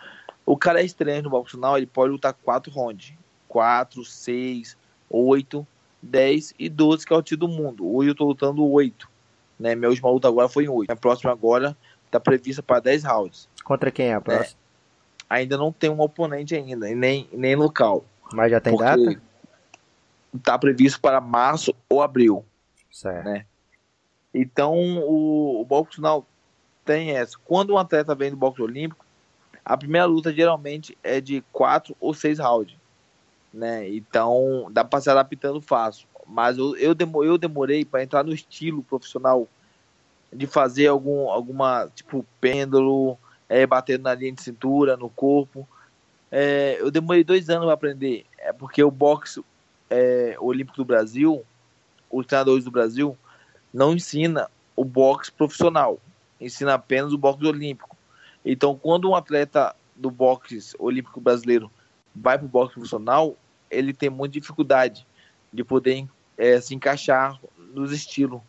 [0.47, 3.13] O cara é estranho no boxe profissional, ele pode lutar 4 rounds,
[3.49, 4.77] 4, 6,
[5.11, 5.67] 8,
[6.03, 7.95] 10 e 12, que é o título do mundo.
[7.95, 9.09] Hoje eu tô lutando 8.
[9.59, 9.75] Né?
[9.75, 10.91] Minha última luta agora foi em 8.
[10.91, 11.77] A próxima agora
[12.11, 13.49] tá prevista para 10 rounds.
[13.65, 14.59] Contra quem é a próxima?
[15.29, 18.05] É, ainda não tem um oponente ainda, nem, nem local.
[18.33, 19.21] Mas já tem data?
[20.43, 22.45] Tá previsto para março ou abril.
[22.91, 23.25] Certo.
[23.25, 23.45] Né?
[24.33, 26.27] Então o, o boxe profissional
[26.85, 27.37] tem essa.
[27.45, 29.05] Quando um atleta vem do boxe olímpico,
[29.65, 32.78] a primeira luta geralmente é de 4 ou 6 rounds
[33.59, 33.89] né?
[33.89, 36.07] Então dá para se adaptando fácil.
[36.27, 39.49] Mas eu, eu, demorei, eu demorei para entrar no estilo profissional
[40.33, 43.19] de fazer algum alguma tipo pêndulo,
[43.49, 45.67] é, batendo na linha de cintura, no corpo.
[46.31, 49.43] É, eu demorei dois anos para aprender, é porque o boxe
[49.89, 51.43] é, olímpico do Brasil,
[52.11, 53.17] os treinadores do Brasil,
[53.73, 55.99] não ensina o boxe profissional,
[56.39, 57.97] ensina apenas o boxe olímpico.
[58.45, 61.71] Então, quando um atleta do boxe olímpico brasileiro
[62.15, 63.35] vai para o boxe profissional,
[63.71, 65.07] ele tem muita dificuldade
[65.53, 67.41] de poder é, se encaixar
[67.75, 68.41] nos estilos.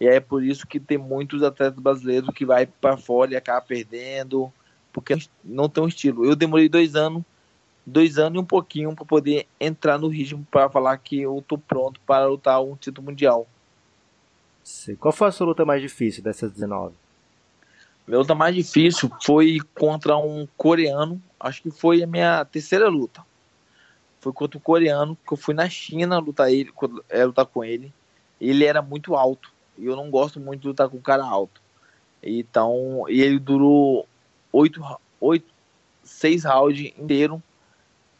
[0.00, 3.60] E é por isso que tem muitos atletas brasileiros que vai para fora e acaba
[3.62, 4.52] perdendo,
[4.92, 6.24] porque não tem um estilo.
[6.24, 7.22] Eu demorei dois anos,
[7.84, 11.56] dois anos e um pouquinho para poder entrar no ritmo para falar que eu tô
[11.56, 13.46] pronto para lutar um título mundial.
[14.98, 16.94] Qual foi a sua luta mais difícil dessas 19?
[18.06, 23.24] Minha luta mais difícil foi contra um coreano acho que foi a minha terceira luta.
[24.26, 26.72] Foi contra um coreano, que eu fui na China lutar, ele,
[27.08, 27.92] é, lutar com ele.
[28.40, 29.52] Ele era muito alto.
[29.78, 31.60] E eu não gosto muito de lutar com um cara alto.
[32.20, 34.04] Então, e ele durou
[34.52, 34.82] oito,
[35.20, 35.46] oito,
[36.02, 37.40] seis rounds inteiro.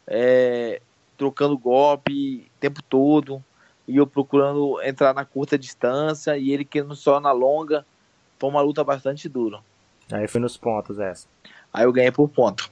[0.07, 0.81] É,
[1.19, 3.43] trocando golpe o tempo todo.
[3.89, 7.85] E eu procurando entrar na curta distância e ele querendo só na longa.
[8.39, 9.59] Foi uma luta bastante dura.
[10.13, 11.27] Aí foi nos pontos essa.
[11.73, 12.71] Aí eu ganhei por ponto.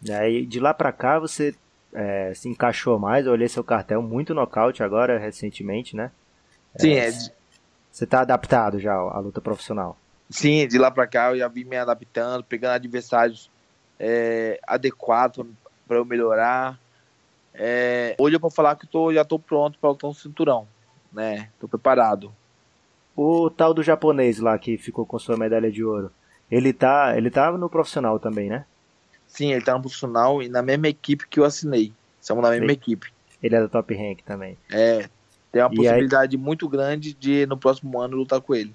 [0.00, 1.52] E aí de lá pra cá você
[1.96, 3.26] é, se encaixou mais.
[3.26, 6.12] Eu olhei seu cartel muito nocaute agora, recentemente, né?
[6.76, 7.10] Sim, é,
[7.90, 9.96] Você tá adaptado já à luta profissional.
[10.28, 13.50] sim, de lá pra cá eu já vim me adaptando, pegando adversários
[13.98, 15.46] é, adequados
[15.88, 16.78] para eu melhorar.
[17.54, 20.68] É, hoje eu vou falar que eu tô, já tô pronto para lutar um cinturão,
[21.12, 21.50] né?
[21.58, 22.30] Tô preparado.
[23.16, 26.12] O tal do japonês lá que ficou com sua medalha de ouro,
[26.50, 28.66] ele tá, ele tá no profissional também, né?
[29.36, 31.92] Sim, ele tá no profissional e na mesma equipe que eu assinei.
[32.20, 32.72] Estamos na mesma Sim.
[32.72, 33.12] equipe.
[33.42, 34.56] Ele é da Top Rank também.
[34.70, 35.08] É,
[35.52, 38.74] tem uma E possibilidade muito grande de no próximo ano lutar com ele.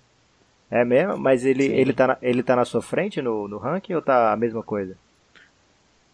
[0.70, 1.18] É mesmo?
[1.18, 1.74] Mas ele, Sim.
[1.74, 4.64] ele, tá, na, ele tá na sua frente no, no ranking ou tá a mesma
[4.64, 4.96] coisa?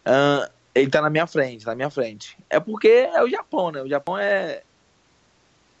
[0.04, 2.36] Ah, ele tá na minha frente, na minha frente.
[2.48, 3.82] É porque é o Japão, né?
[3.82, 4.62] O Japão é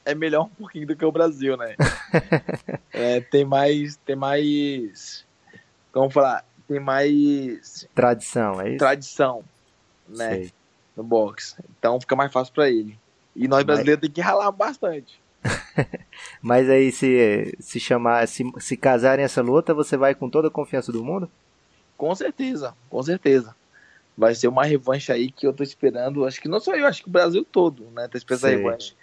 [0.04, 1.76] é melhor um pouquinho do que o Brasil, né?
[2.92, 5.26] É, tem mais, tem mais,
[5.92, 8.78] como falar, tem mais Tradição, é isso?
[8.78, 9.44] tradição,
[10.08, 10.30] né?
[10.30, 10.52] Sei.
[10.96, 11.54] No boxe.
[11.78, 12.98] Então fica mais fácil pra ele.
[13.34, 15.20] E nós Mas- brasileiros tem que ralar bastante.
[16.42, 20.50] Mas aí se, se chamar, se, se casarem essa luta, você vai com toda a
[20.50, 21.30] confiança do mundo?
[21.96, 23.54] Com certeza, com certeza.
[24.16, 26.24] Vai ser uma revanche aí que eu tô esperando.
[26.26, 28.08] Acho que não só eu, acho que o Brasil todo, né?
[28.08, 28.94] Tá esperando essa revanche.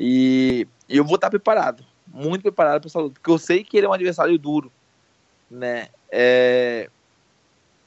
[0.00, 3.76] E e eu vou estar preparado, muito preparado para essa luta, porque eu sei que
[3.76, 4.72] ele é um adversário duro,
[5.50, 5.88] né?
[6.10, 6.88] É,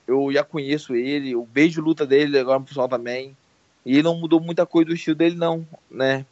[0.07, 3.35] eu já conheço ele, eu vejo luta dele agora no pessoal também.
[3.85, 6.25] E ele não mudou muita coisa do estilo dele, não, né?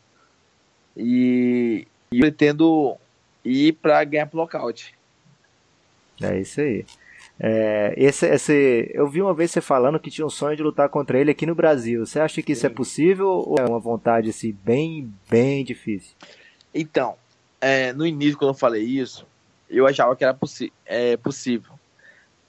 [0.95, 2.95] E, e eu pretendo
[3.43, 4.95] ir para ganhar pro nocaute.
[6.21, 6.85] É isso aí.
[7.37, 10.87] É, esse, esse, eu vi uma vez você falando que tinha um sonho de lutar
[10.87, 12.05] contra ele aqui no Brasil.
[12.05, 16.15] Você acha que isso é possível ou é uma vontade assim, bem, bem difícil?
[16.73, 17.15] Então,
[17.59, 19.27] é, no início, quando eu falei isso,
[19.69, 21.73] eu achava que era possi é, possível.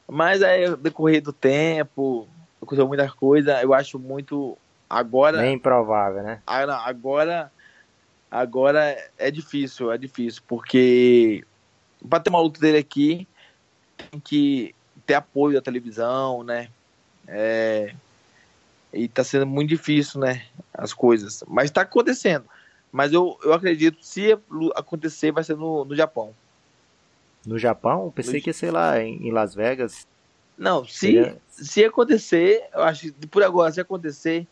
[0.08, 2.28] Mas aí, decorrer do tempo,
[2.60, 4.56] aconteceu muita coisa, eu acho muito.
[4.88, 6.40] Agora, Bem improvável, né?
[6.46, 7.52] ah, agora,
[8.30, 11.44] agora é difícil, é difícil, porque
[12.08, 13.26] para ter uma luta dele aqui,
[13.96, 16.68] tem que ter apoio da televisão, né?
[17.26, 17.92] É,
[18.92, 20.44] e tá sendo muito difícil, né?
[20.72, 21.42] As coisas.
[21.48, 22.44] Mas tá acontecendo.
[22.92, 24.38] Mas eu, eu acredito que se
[24.74, 26.34] acontecer, vai ser no, no Japão.
[27.46, 30.06] No Japão, pensei No- que ia ser lá em, em Las Vegas.
[30.58, 34.46] Não, se, Seria- se acontecer, eu acho que por agora, se acontecer,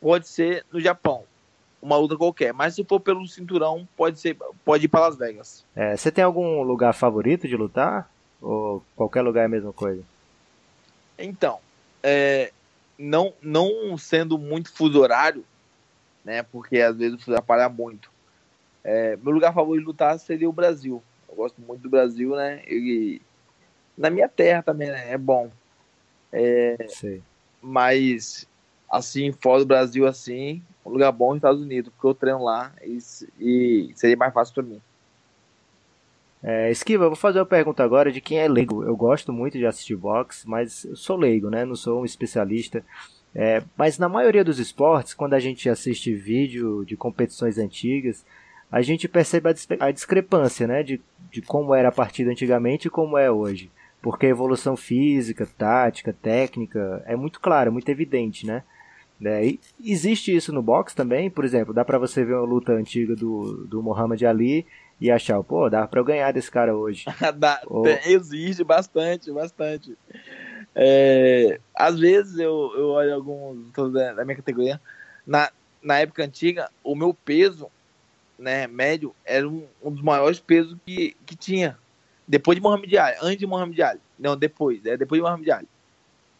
[0.00, 1.24] pode ser no Japão.
[1.82, 2.52] Uma luta qualquer.
[2.52, 5.64] Mas se for pelo cinturão, pode ser, pode ir para Las Vegas.
[5.74, 8.08] É, você tem algum lugar favorito de lutar?
[8.40, 10.02] Ou qualquer lugar é a mesma coisa?
[11.18, 11.58] Então,
[12.02, 12.52] é,
[12.98, 15.44] não, não sendo muito fuso horário,
[16.24, 16.42] né?
[16.42, 18.10] Porque às vezes o fuso atrapalha muito.
[18.84, 21.02] É, meu lugar favorito de lutar seria o Brasil.
[21.30, 22.62] Eu gosto muito do Brasil, né?
[22.66, 23.22] E
[23.96, 25.12] na minha terra também, né?
[25.12, 25.50] É bom.
[26.88, 27.22] Sei.
[27.62, 28.46] Mas,
[28.90, 32.42] assim, fora do Brasil, assim, um lugar bom é os Estados Unidos, porque eu treino
[32.42, 32.98] lá e,
[33.38, 34.80] e seria mais fácil pra mim.
[36.42, 38.82] É, Esquiva, eu vou fazer uma pergunta agora de quem é leigo.
[38.82, 41.64] Eu gosto muito de assistir boxe, mas eu sou leigo, né?
[41.64, 42.82] Não sou um especialista.
[43.34, 48.24] É, mas na maioria dos esportes, quando a gente assiste vídeo de competições antigas,
[48.70, 50.82] a gente percebe a, a discrepância, né?
[50.82, 53.70] De, de como era a partida antigamente e como é hoje.
[54.02, 58.62] Porque a evolução física, tática, técnica é muito clara, muito evidente, né?
[59.22, 59.42] É,
[59.84, 63.66] existe isso no boxe também, por exemplo, dá pra você ver uma luta antiga do,
[63.66, 64.66] do Muhammad Ali
[64.98, 67.04] e achar, pô, dá pra eu ganhar desse cara hoje.
[67.36, 69.96] Dá- tem- Existe bastante, bastante.
[70.74, 74.80] É, às vezes eu, eu olho alguns da minha categoria.
[75.26, 75.50] Na,
[75.82, 77.68] na época antiga, o meu peso
[78.40, 81.78] né, médio era um, um dos maiores pesos que, que tinha.
[82.26, 84.00] Depois de Mohamed Ali, antes de Mohamed Ali.
[84.18, 85.68] Não, depois, é depois de Mohamed Ali.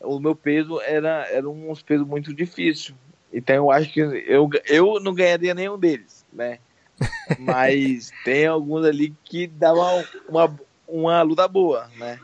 [0.00, 2.94] O meu peso era, era um peso muito difícil.
[3.32, 6.58] Então eu acho que eu, eu não ganharia nenhum deles, né?
[7.38, 10.58] Mas tem alguns ali que davam uma,
[10.88, 12.18] uma luta boa, né?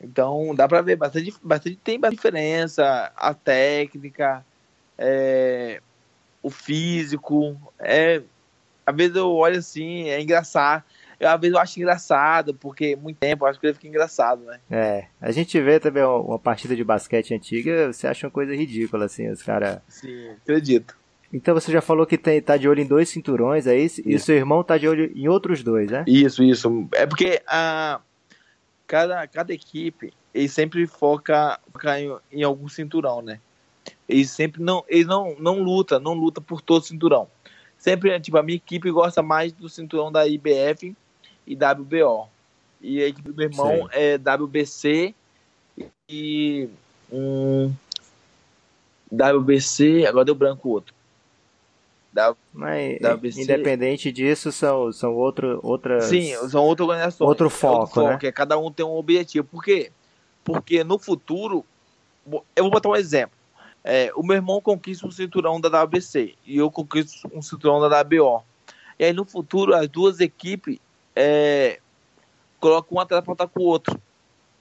[0.00, 4.44] Então dá pra ver bastante, bastante tem bastante diferença, a técnica,
[4.96, 5.80] é,
[6.42, 8.22] o físico, é,
[8.90, 10.84] às vezes eu olho assim, é engraçado,
[11.18, 14.42] eu, às vezes eu acho engraçado, porque muito tempo eu acho que ele fica engraçado,
[14.44, 14.60] né?
[14.70, 18.54] É, a gente vê também uma, uma partida de basquete antiga, você acha uma coisa
[18.54, 19.80] ridícula, assim, os caras.
[19.88, 20.98] Sim, acredito.
[21.32, 24.02] Então você já falou que tem, tá de olho em dois cinturões, é isso?
[24.04, 26.04] E seu irmão tá de olho em outros dois, né?
[26.06, 26.88] Isso, isso.
[26.92, 28.00] É porque a,
[28.86, 33.40] cada, cada equipe ele sempre foca, foca em, em algum cinturão, né?
[34.08, 37.28] Eles sempre não, eles não, não luta, não luta por todo cinturão.
[37.80, 40.94] Sempre, tipo, a minha equipe gosta mais do cinturão da IBF
[41.46, 42.28] e WBO.
[42.78, 44.14] E a equipe do meu irmão Sei.
[44.14, 45.14] é WBC
[46.08, 46.68] e
[47.10, 47.72] um
[49.10, 50.94] WBC, agora deu branco o outro.
[52.12, 53.42] W- Mas, WBC.
[53.42, 56.04] independente disso, são, são outro, outras.
[56.04, 57.26] Sim, são outras organizações.
[57.26, 58.18] Outro É foco, né?
[58.22, 59.46] é cada um tem um objetivo.
[59.46, 59.90] Por quê?
[60.44, 61.64] Porque no futuro,
[62.54, 63.39] eu vou botar um exemplo.
[63.82, 68.00] É, o meu irmão conquista um cinturão da WBC e eu conquisto um cinturão da
[68.00, 68.42] WBO.
[68.98, 70.78] E aí no futuro as duas equipes
[71.16, 71.80] é,
[72.58, 74.00] colocam um atleta pra lutar com o outro,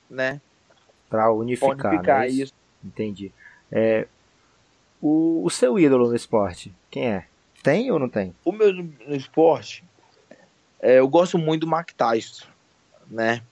[0.09, 0.39] né?
[1.09, 2.27] Pra Pra unificar, unificar né?
[2.29, 2.53] isso.
[2.83, 3.31] Entendi.
[3.71, 4.07] É,
[5.01, 7.25] o, o seu ídolo no esporte, quem é?
[7.61, 8.33] Tem ou não tem?
[8.45, 9.83] O meu no, no esporte,
[10.79, 12.45] é, eu gosto muito do Mike Tyson,
[13.07, 13.43] né?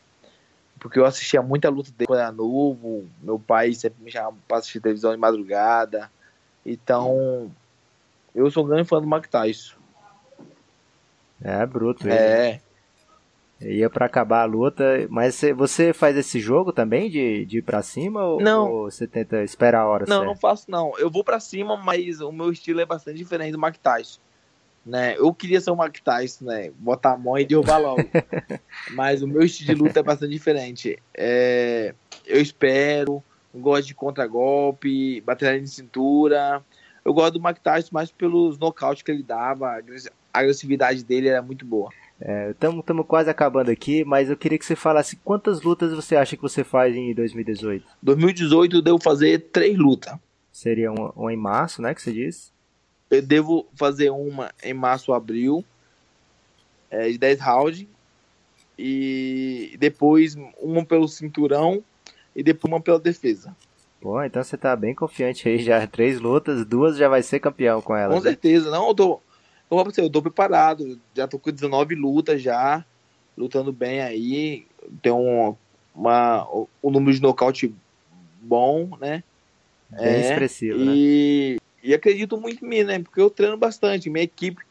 [0.80, 3.08] Porque eu assistia muita luta dele quando era novo.
[3.22, 6.12] Meu pai sempre me chamava pra assistir televisão de madrugada.
[6.66, 7.52] Então,
[8.36, 9.76] eu sou um grande fã do Mike Tyson.
[11.42, 12.08] É, bruto.
[12.08, 12.62] Ele É,
[13.62, 14.84] ia pra acabar a luta.
[15.10, 18.24] Mas cê- você faz esse jogo também de, de ir pra cima?
[18.24, 18.72] Ou, Não.
[18.72, 20.98] ou você tenta esperar a hora não, não faço não.
[21.00, 24.20] Eu vou pra cima, mas o meu estilo é bastante diferente do Mike Tyson.
[24.88, 25.16] Né?
[25.18, 26.72] Eu queria ser o Mike Tyson, né?
[26.80, 28.10] Botar a mão e derrubar logo.
[28.96, 30.98] mas o meu estilo de luta é bastante diferente.
[31.14, 31.94] É,
[32.26, 33.22] eu espero,
[33.54, 36.64] gosto de contragolpe, bateria de cintura.
[37.04, 41.04] Eu gosto do Mike Tyson mais pelos nocautes que ele dava, a agressi- a agressividade
[41.04, 41.90] dele era muito boa.
[42.52, 46.42] Estamos quase acabando aqui, mas eu queria que você falasse quantas lutas você acha que
[46.42, 47.86] você faz em 2018?
[48.02, 50.16] 2018 eu devo fazer três lutas.
[50.52, 52.52] Seria uma, uma em março, né, que você disse?
[53.10, 55.64] Eu devo fazer uma em março ou abril,
[56.90, 57.88] é, de 10 rounds,
[58.78, 61.84] e depois uma pelo cinturão
[62.36, 63.56] e depois uma pela defesa.
[64.00, 65.86] Pô, então você tá bem confiante aí já.
[65.88, 68.16] Três lutas, duas já vai ser campeão com elas.
[68.16, 68.30] Com né?
[68.30, 69.20] certeza, não, eu tô,
[69.72, 72.86] eu, você, eu tô preparado, já tô com 19 lutas já,
[73.36, 74.68] lutando bem aí,
[75.02, 75.56] tem um,
[75.96, 76.48] uma,
[76.84, 77.74] um número de nocaute
[78.40, 79.24] bom, né?
[79.90, 80.94] Bem É, expressivo, né?
[81.88, 83.00] E, acredito muito em mim, né?
[83.00, 84.10] Porque eu treino bastante.
[84.10, 84.62] Minha equipe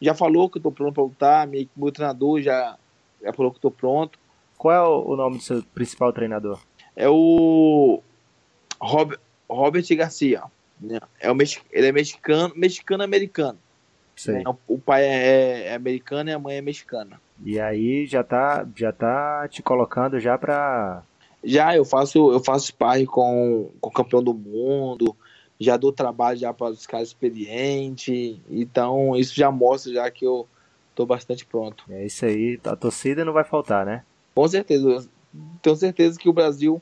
[0.00, 1.46] já falou que eu tô pronto pra lutar.
[1.46, 2.76] Minha, meu treinador já,
[3.22, 4.18] já falou que eu tô pronto.
[4.58, 6.60] Qual é o, o nome do seu principal treinador?
[6.94, 8.02] É o
[8.80, 10.42] Robert, Robert Garcia.
[10.80, 11.00] né?
[11.20, 11.36] É o
[11.72, 13.58] ele é mexicano, mexicano-americano.
[14.26, 14.42] Né?
[14.46, 17.20] O, o pai é, é americano e a mãe é mexicana.
[17.44, 21.02] E aí já tá, já tá te colocando já pra.
[21.44, 25.14] Já eu faço, eu faço sparring com, com o campeão do mundo.
[25.58, 28.38] Já dou trabalho já para os caras experientes.
[28.50, 30.46] Então isso já mostra já que eu
[30.94, 31.84] tô bastante pronto.
[31.90, 34.04] É isso aí, a torcida não vai faltar, né?
[34.34, 35.08] Com certeza.
[35.62, 36.80] Tenho certeza que o Brasil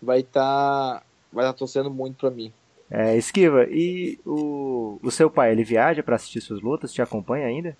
[0.00, 1.02] vai estar
[1.32, 2.52] vai tá torcendo muito para mim.
[2.90, 6.92] É, Esquiva, e o, o seu pai, ele viaja pra assistir suas lutas?
[6.92, 7.76] Te acompanha ainda?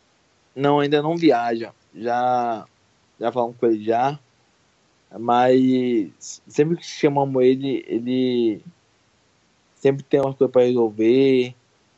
[0.54, 1.72] Não, ainda não viaja.
[1.94, 2.66] Já
[3.18, 4.18] já falamos com ele já.
[5.18, 8.60] Mas sempre que chamamos ele, ele
[9.80, 11.54] sempre tem umas coisas para resolver.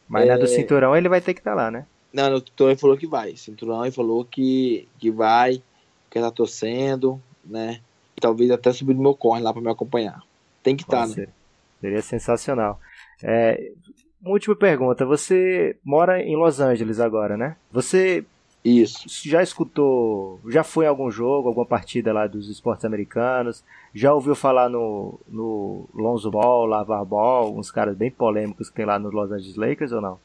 [0.08, 0.48] Mas na do É.
[0.48, 1.86] cinturão ele vai ter que estar lá, né?
[2.12, 3.36] Não, o tutor ele falou que vai.
[3.36, 5.62] Cinturão ele falou que, que vai,
[6.10, 7.80] que tá torcendo, né?
[8.16, 10.20] E talvez até subir no meu corre lá para me acompanhar.
[10.62, 11.14] Tem que estar, né?
[11.14, 11.28] Ser-
[11.80, 12.78] Seria sensacional.
[13.22, 13.70] É,
[14.20, 15.06] uma última pergunta.
[15.06, 17.56] Você mora em Los Angeles agora, né?
[17.72, 18.24] Você
[18.62, 19.08] Isso.
[19.26, 23.64] já escutou, já foi em algum jogo, alguma partida lá dos esportes americanos?
[23.94, 28.84] Já ouviu falar no, no Lonzo Ball, Lavar Ball, uns caras bem polêmicos que tem
[28.84, 30.20] lá no Los Angeles Lakers ou não?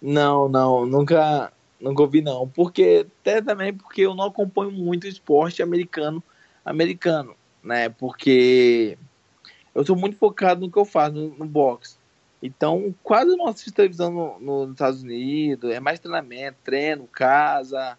[0.00, 1.50] Não, não, nunca,
[1.80, 2.46] nunca ouvi não.
[2.46, 6.22] Porque até também porque eu não acompanho muito o esporte americano,
[6.62, 7.88] americano, né?
[7.88, 8.98] Porque
[9.74, 11.96] eu sou muito focado no que eu faço no, no boxe.
[12.46, 15.70] Então, quase não assisto televisão no- no- nos Estados Unidos.
[15.72, 17.96] É mais treinamento, treino, casa,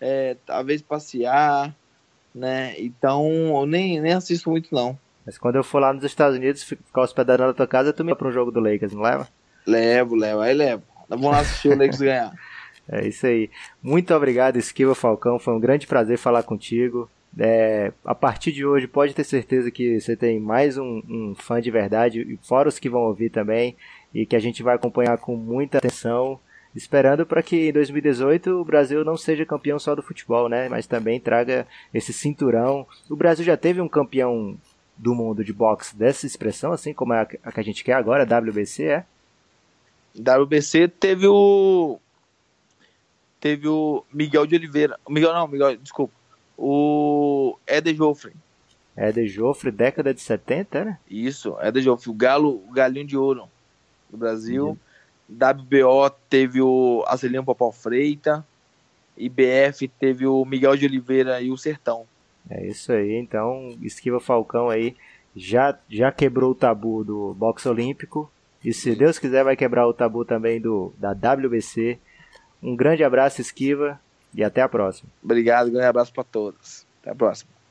[0.00, 1.74] é, talvez passear,
[2.34, 2.74] né?
[2.78, 4.98] Então, eu nem, nem assisto muito não.
[5.26, 8.02] Mas quando eu for lá nos Estados Unidos, fi- ficar hospedado na tua casa, tu
[8.02, 9.28] me leva pra um jogo do Lakers, não leva?
[9.66, 10.82] Levo, levo, aí levo.
[11.08, 12.32] Vamos lá assistir o Lakers ganhar.
[12.88, 13.48] É isso aí.
[13.80, 15.38] Muito obrigado, Esquiva Falcão.
[15.38, 17.08] Foi um grande prazer falar contigo.
[17.38, 21.60] É, a partir de hoje, pode ter certeza que você tem mais um, um fã
[21.60, 23.76] de verdade, e fora os que vão ouvir também,
[24.12, 26.38] e que a gente vai acompanhar com muita atenção,
[26.74, 30.68] esperando para que em 2018 o Brasil não seja campeão só do futebol, né?
[30.68, 32.86] Mas também traga esse cinturão.
[33.08, 34.56] O Brasil já teve um campeão
[34.96, 38.24] do mundo de boxe dessa expressão, assim como a, a que a gente quer agora,
[38.24, 39.04] WBC, é?
[40.14, 41.98] WBC teve o.
[43.40, 44.98] Teve o Miguel de Oliveira.
[45.08, 46.14] Miguel não, Miguel, desculpa.
[46.64, 48.32] O Eder Joffre.
[49.12, 50.98] De Joffre, década de 70, né?
[51.10, 52.08] Isso, Eder Joffre.
[52.08, 53.48] O Galo, o Galinho de Ouro.
[54.08, 54.68] do Brasil.
[54.68, 54.76] Uhum.
[55.28, 58.46] WBO teve o Acelino Popó Freita.
[59.18, 62.06] IBF teve o Miguel de Oliveira e o Sertão.
[62.48, 64.94] É isso aí, então Esquiva Falcão aí
[65.34, 68.30] já, já quebrou o tabu do boxe olímpico
[68.64, 71.98] e se Deus quiser vai quebrar o tabu também do da WBC.
[72.62, 74.00] Um grande abraço Esquiva
[74.34, 75.10] e até a próxima.
[75.22, 76.86] Obrigado, grande abraço para todos.
[77.00, 77.61] Até a próxima.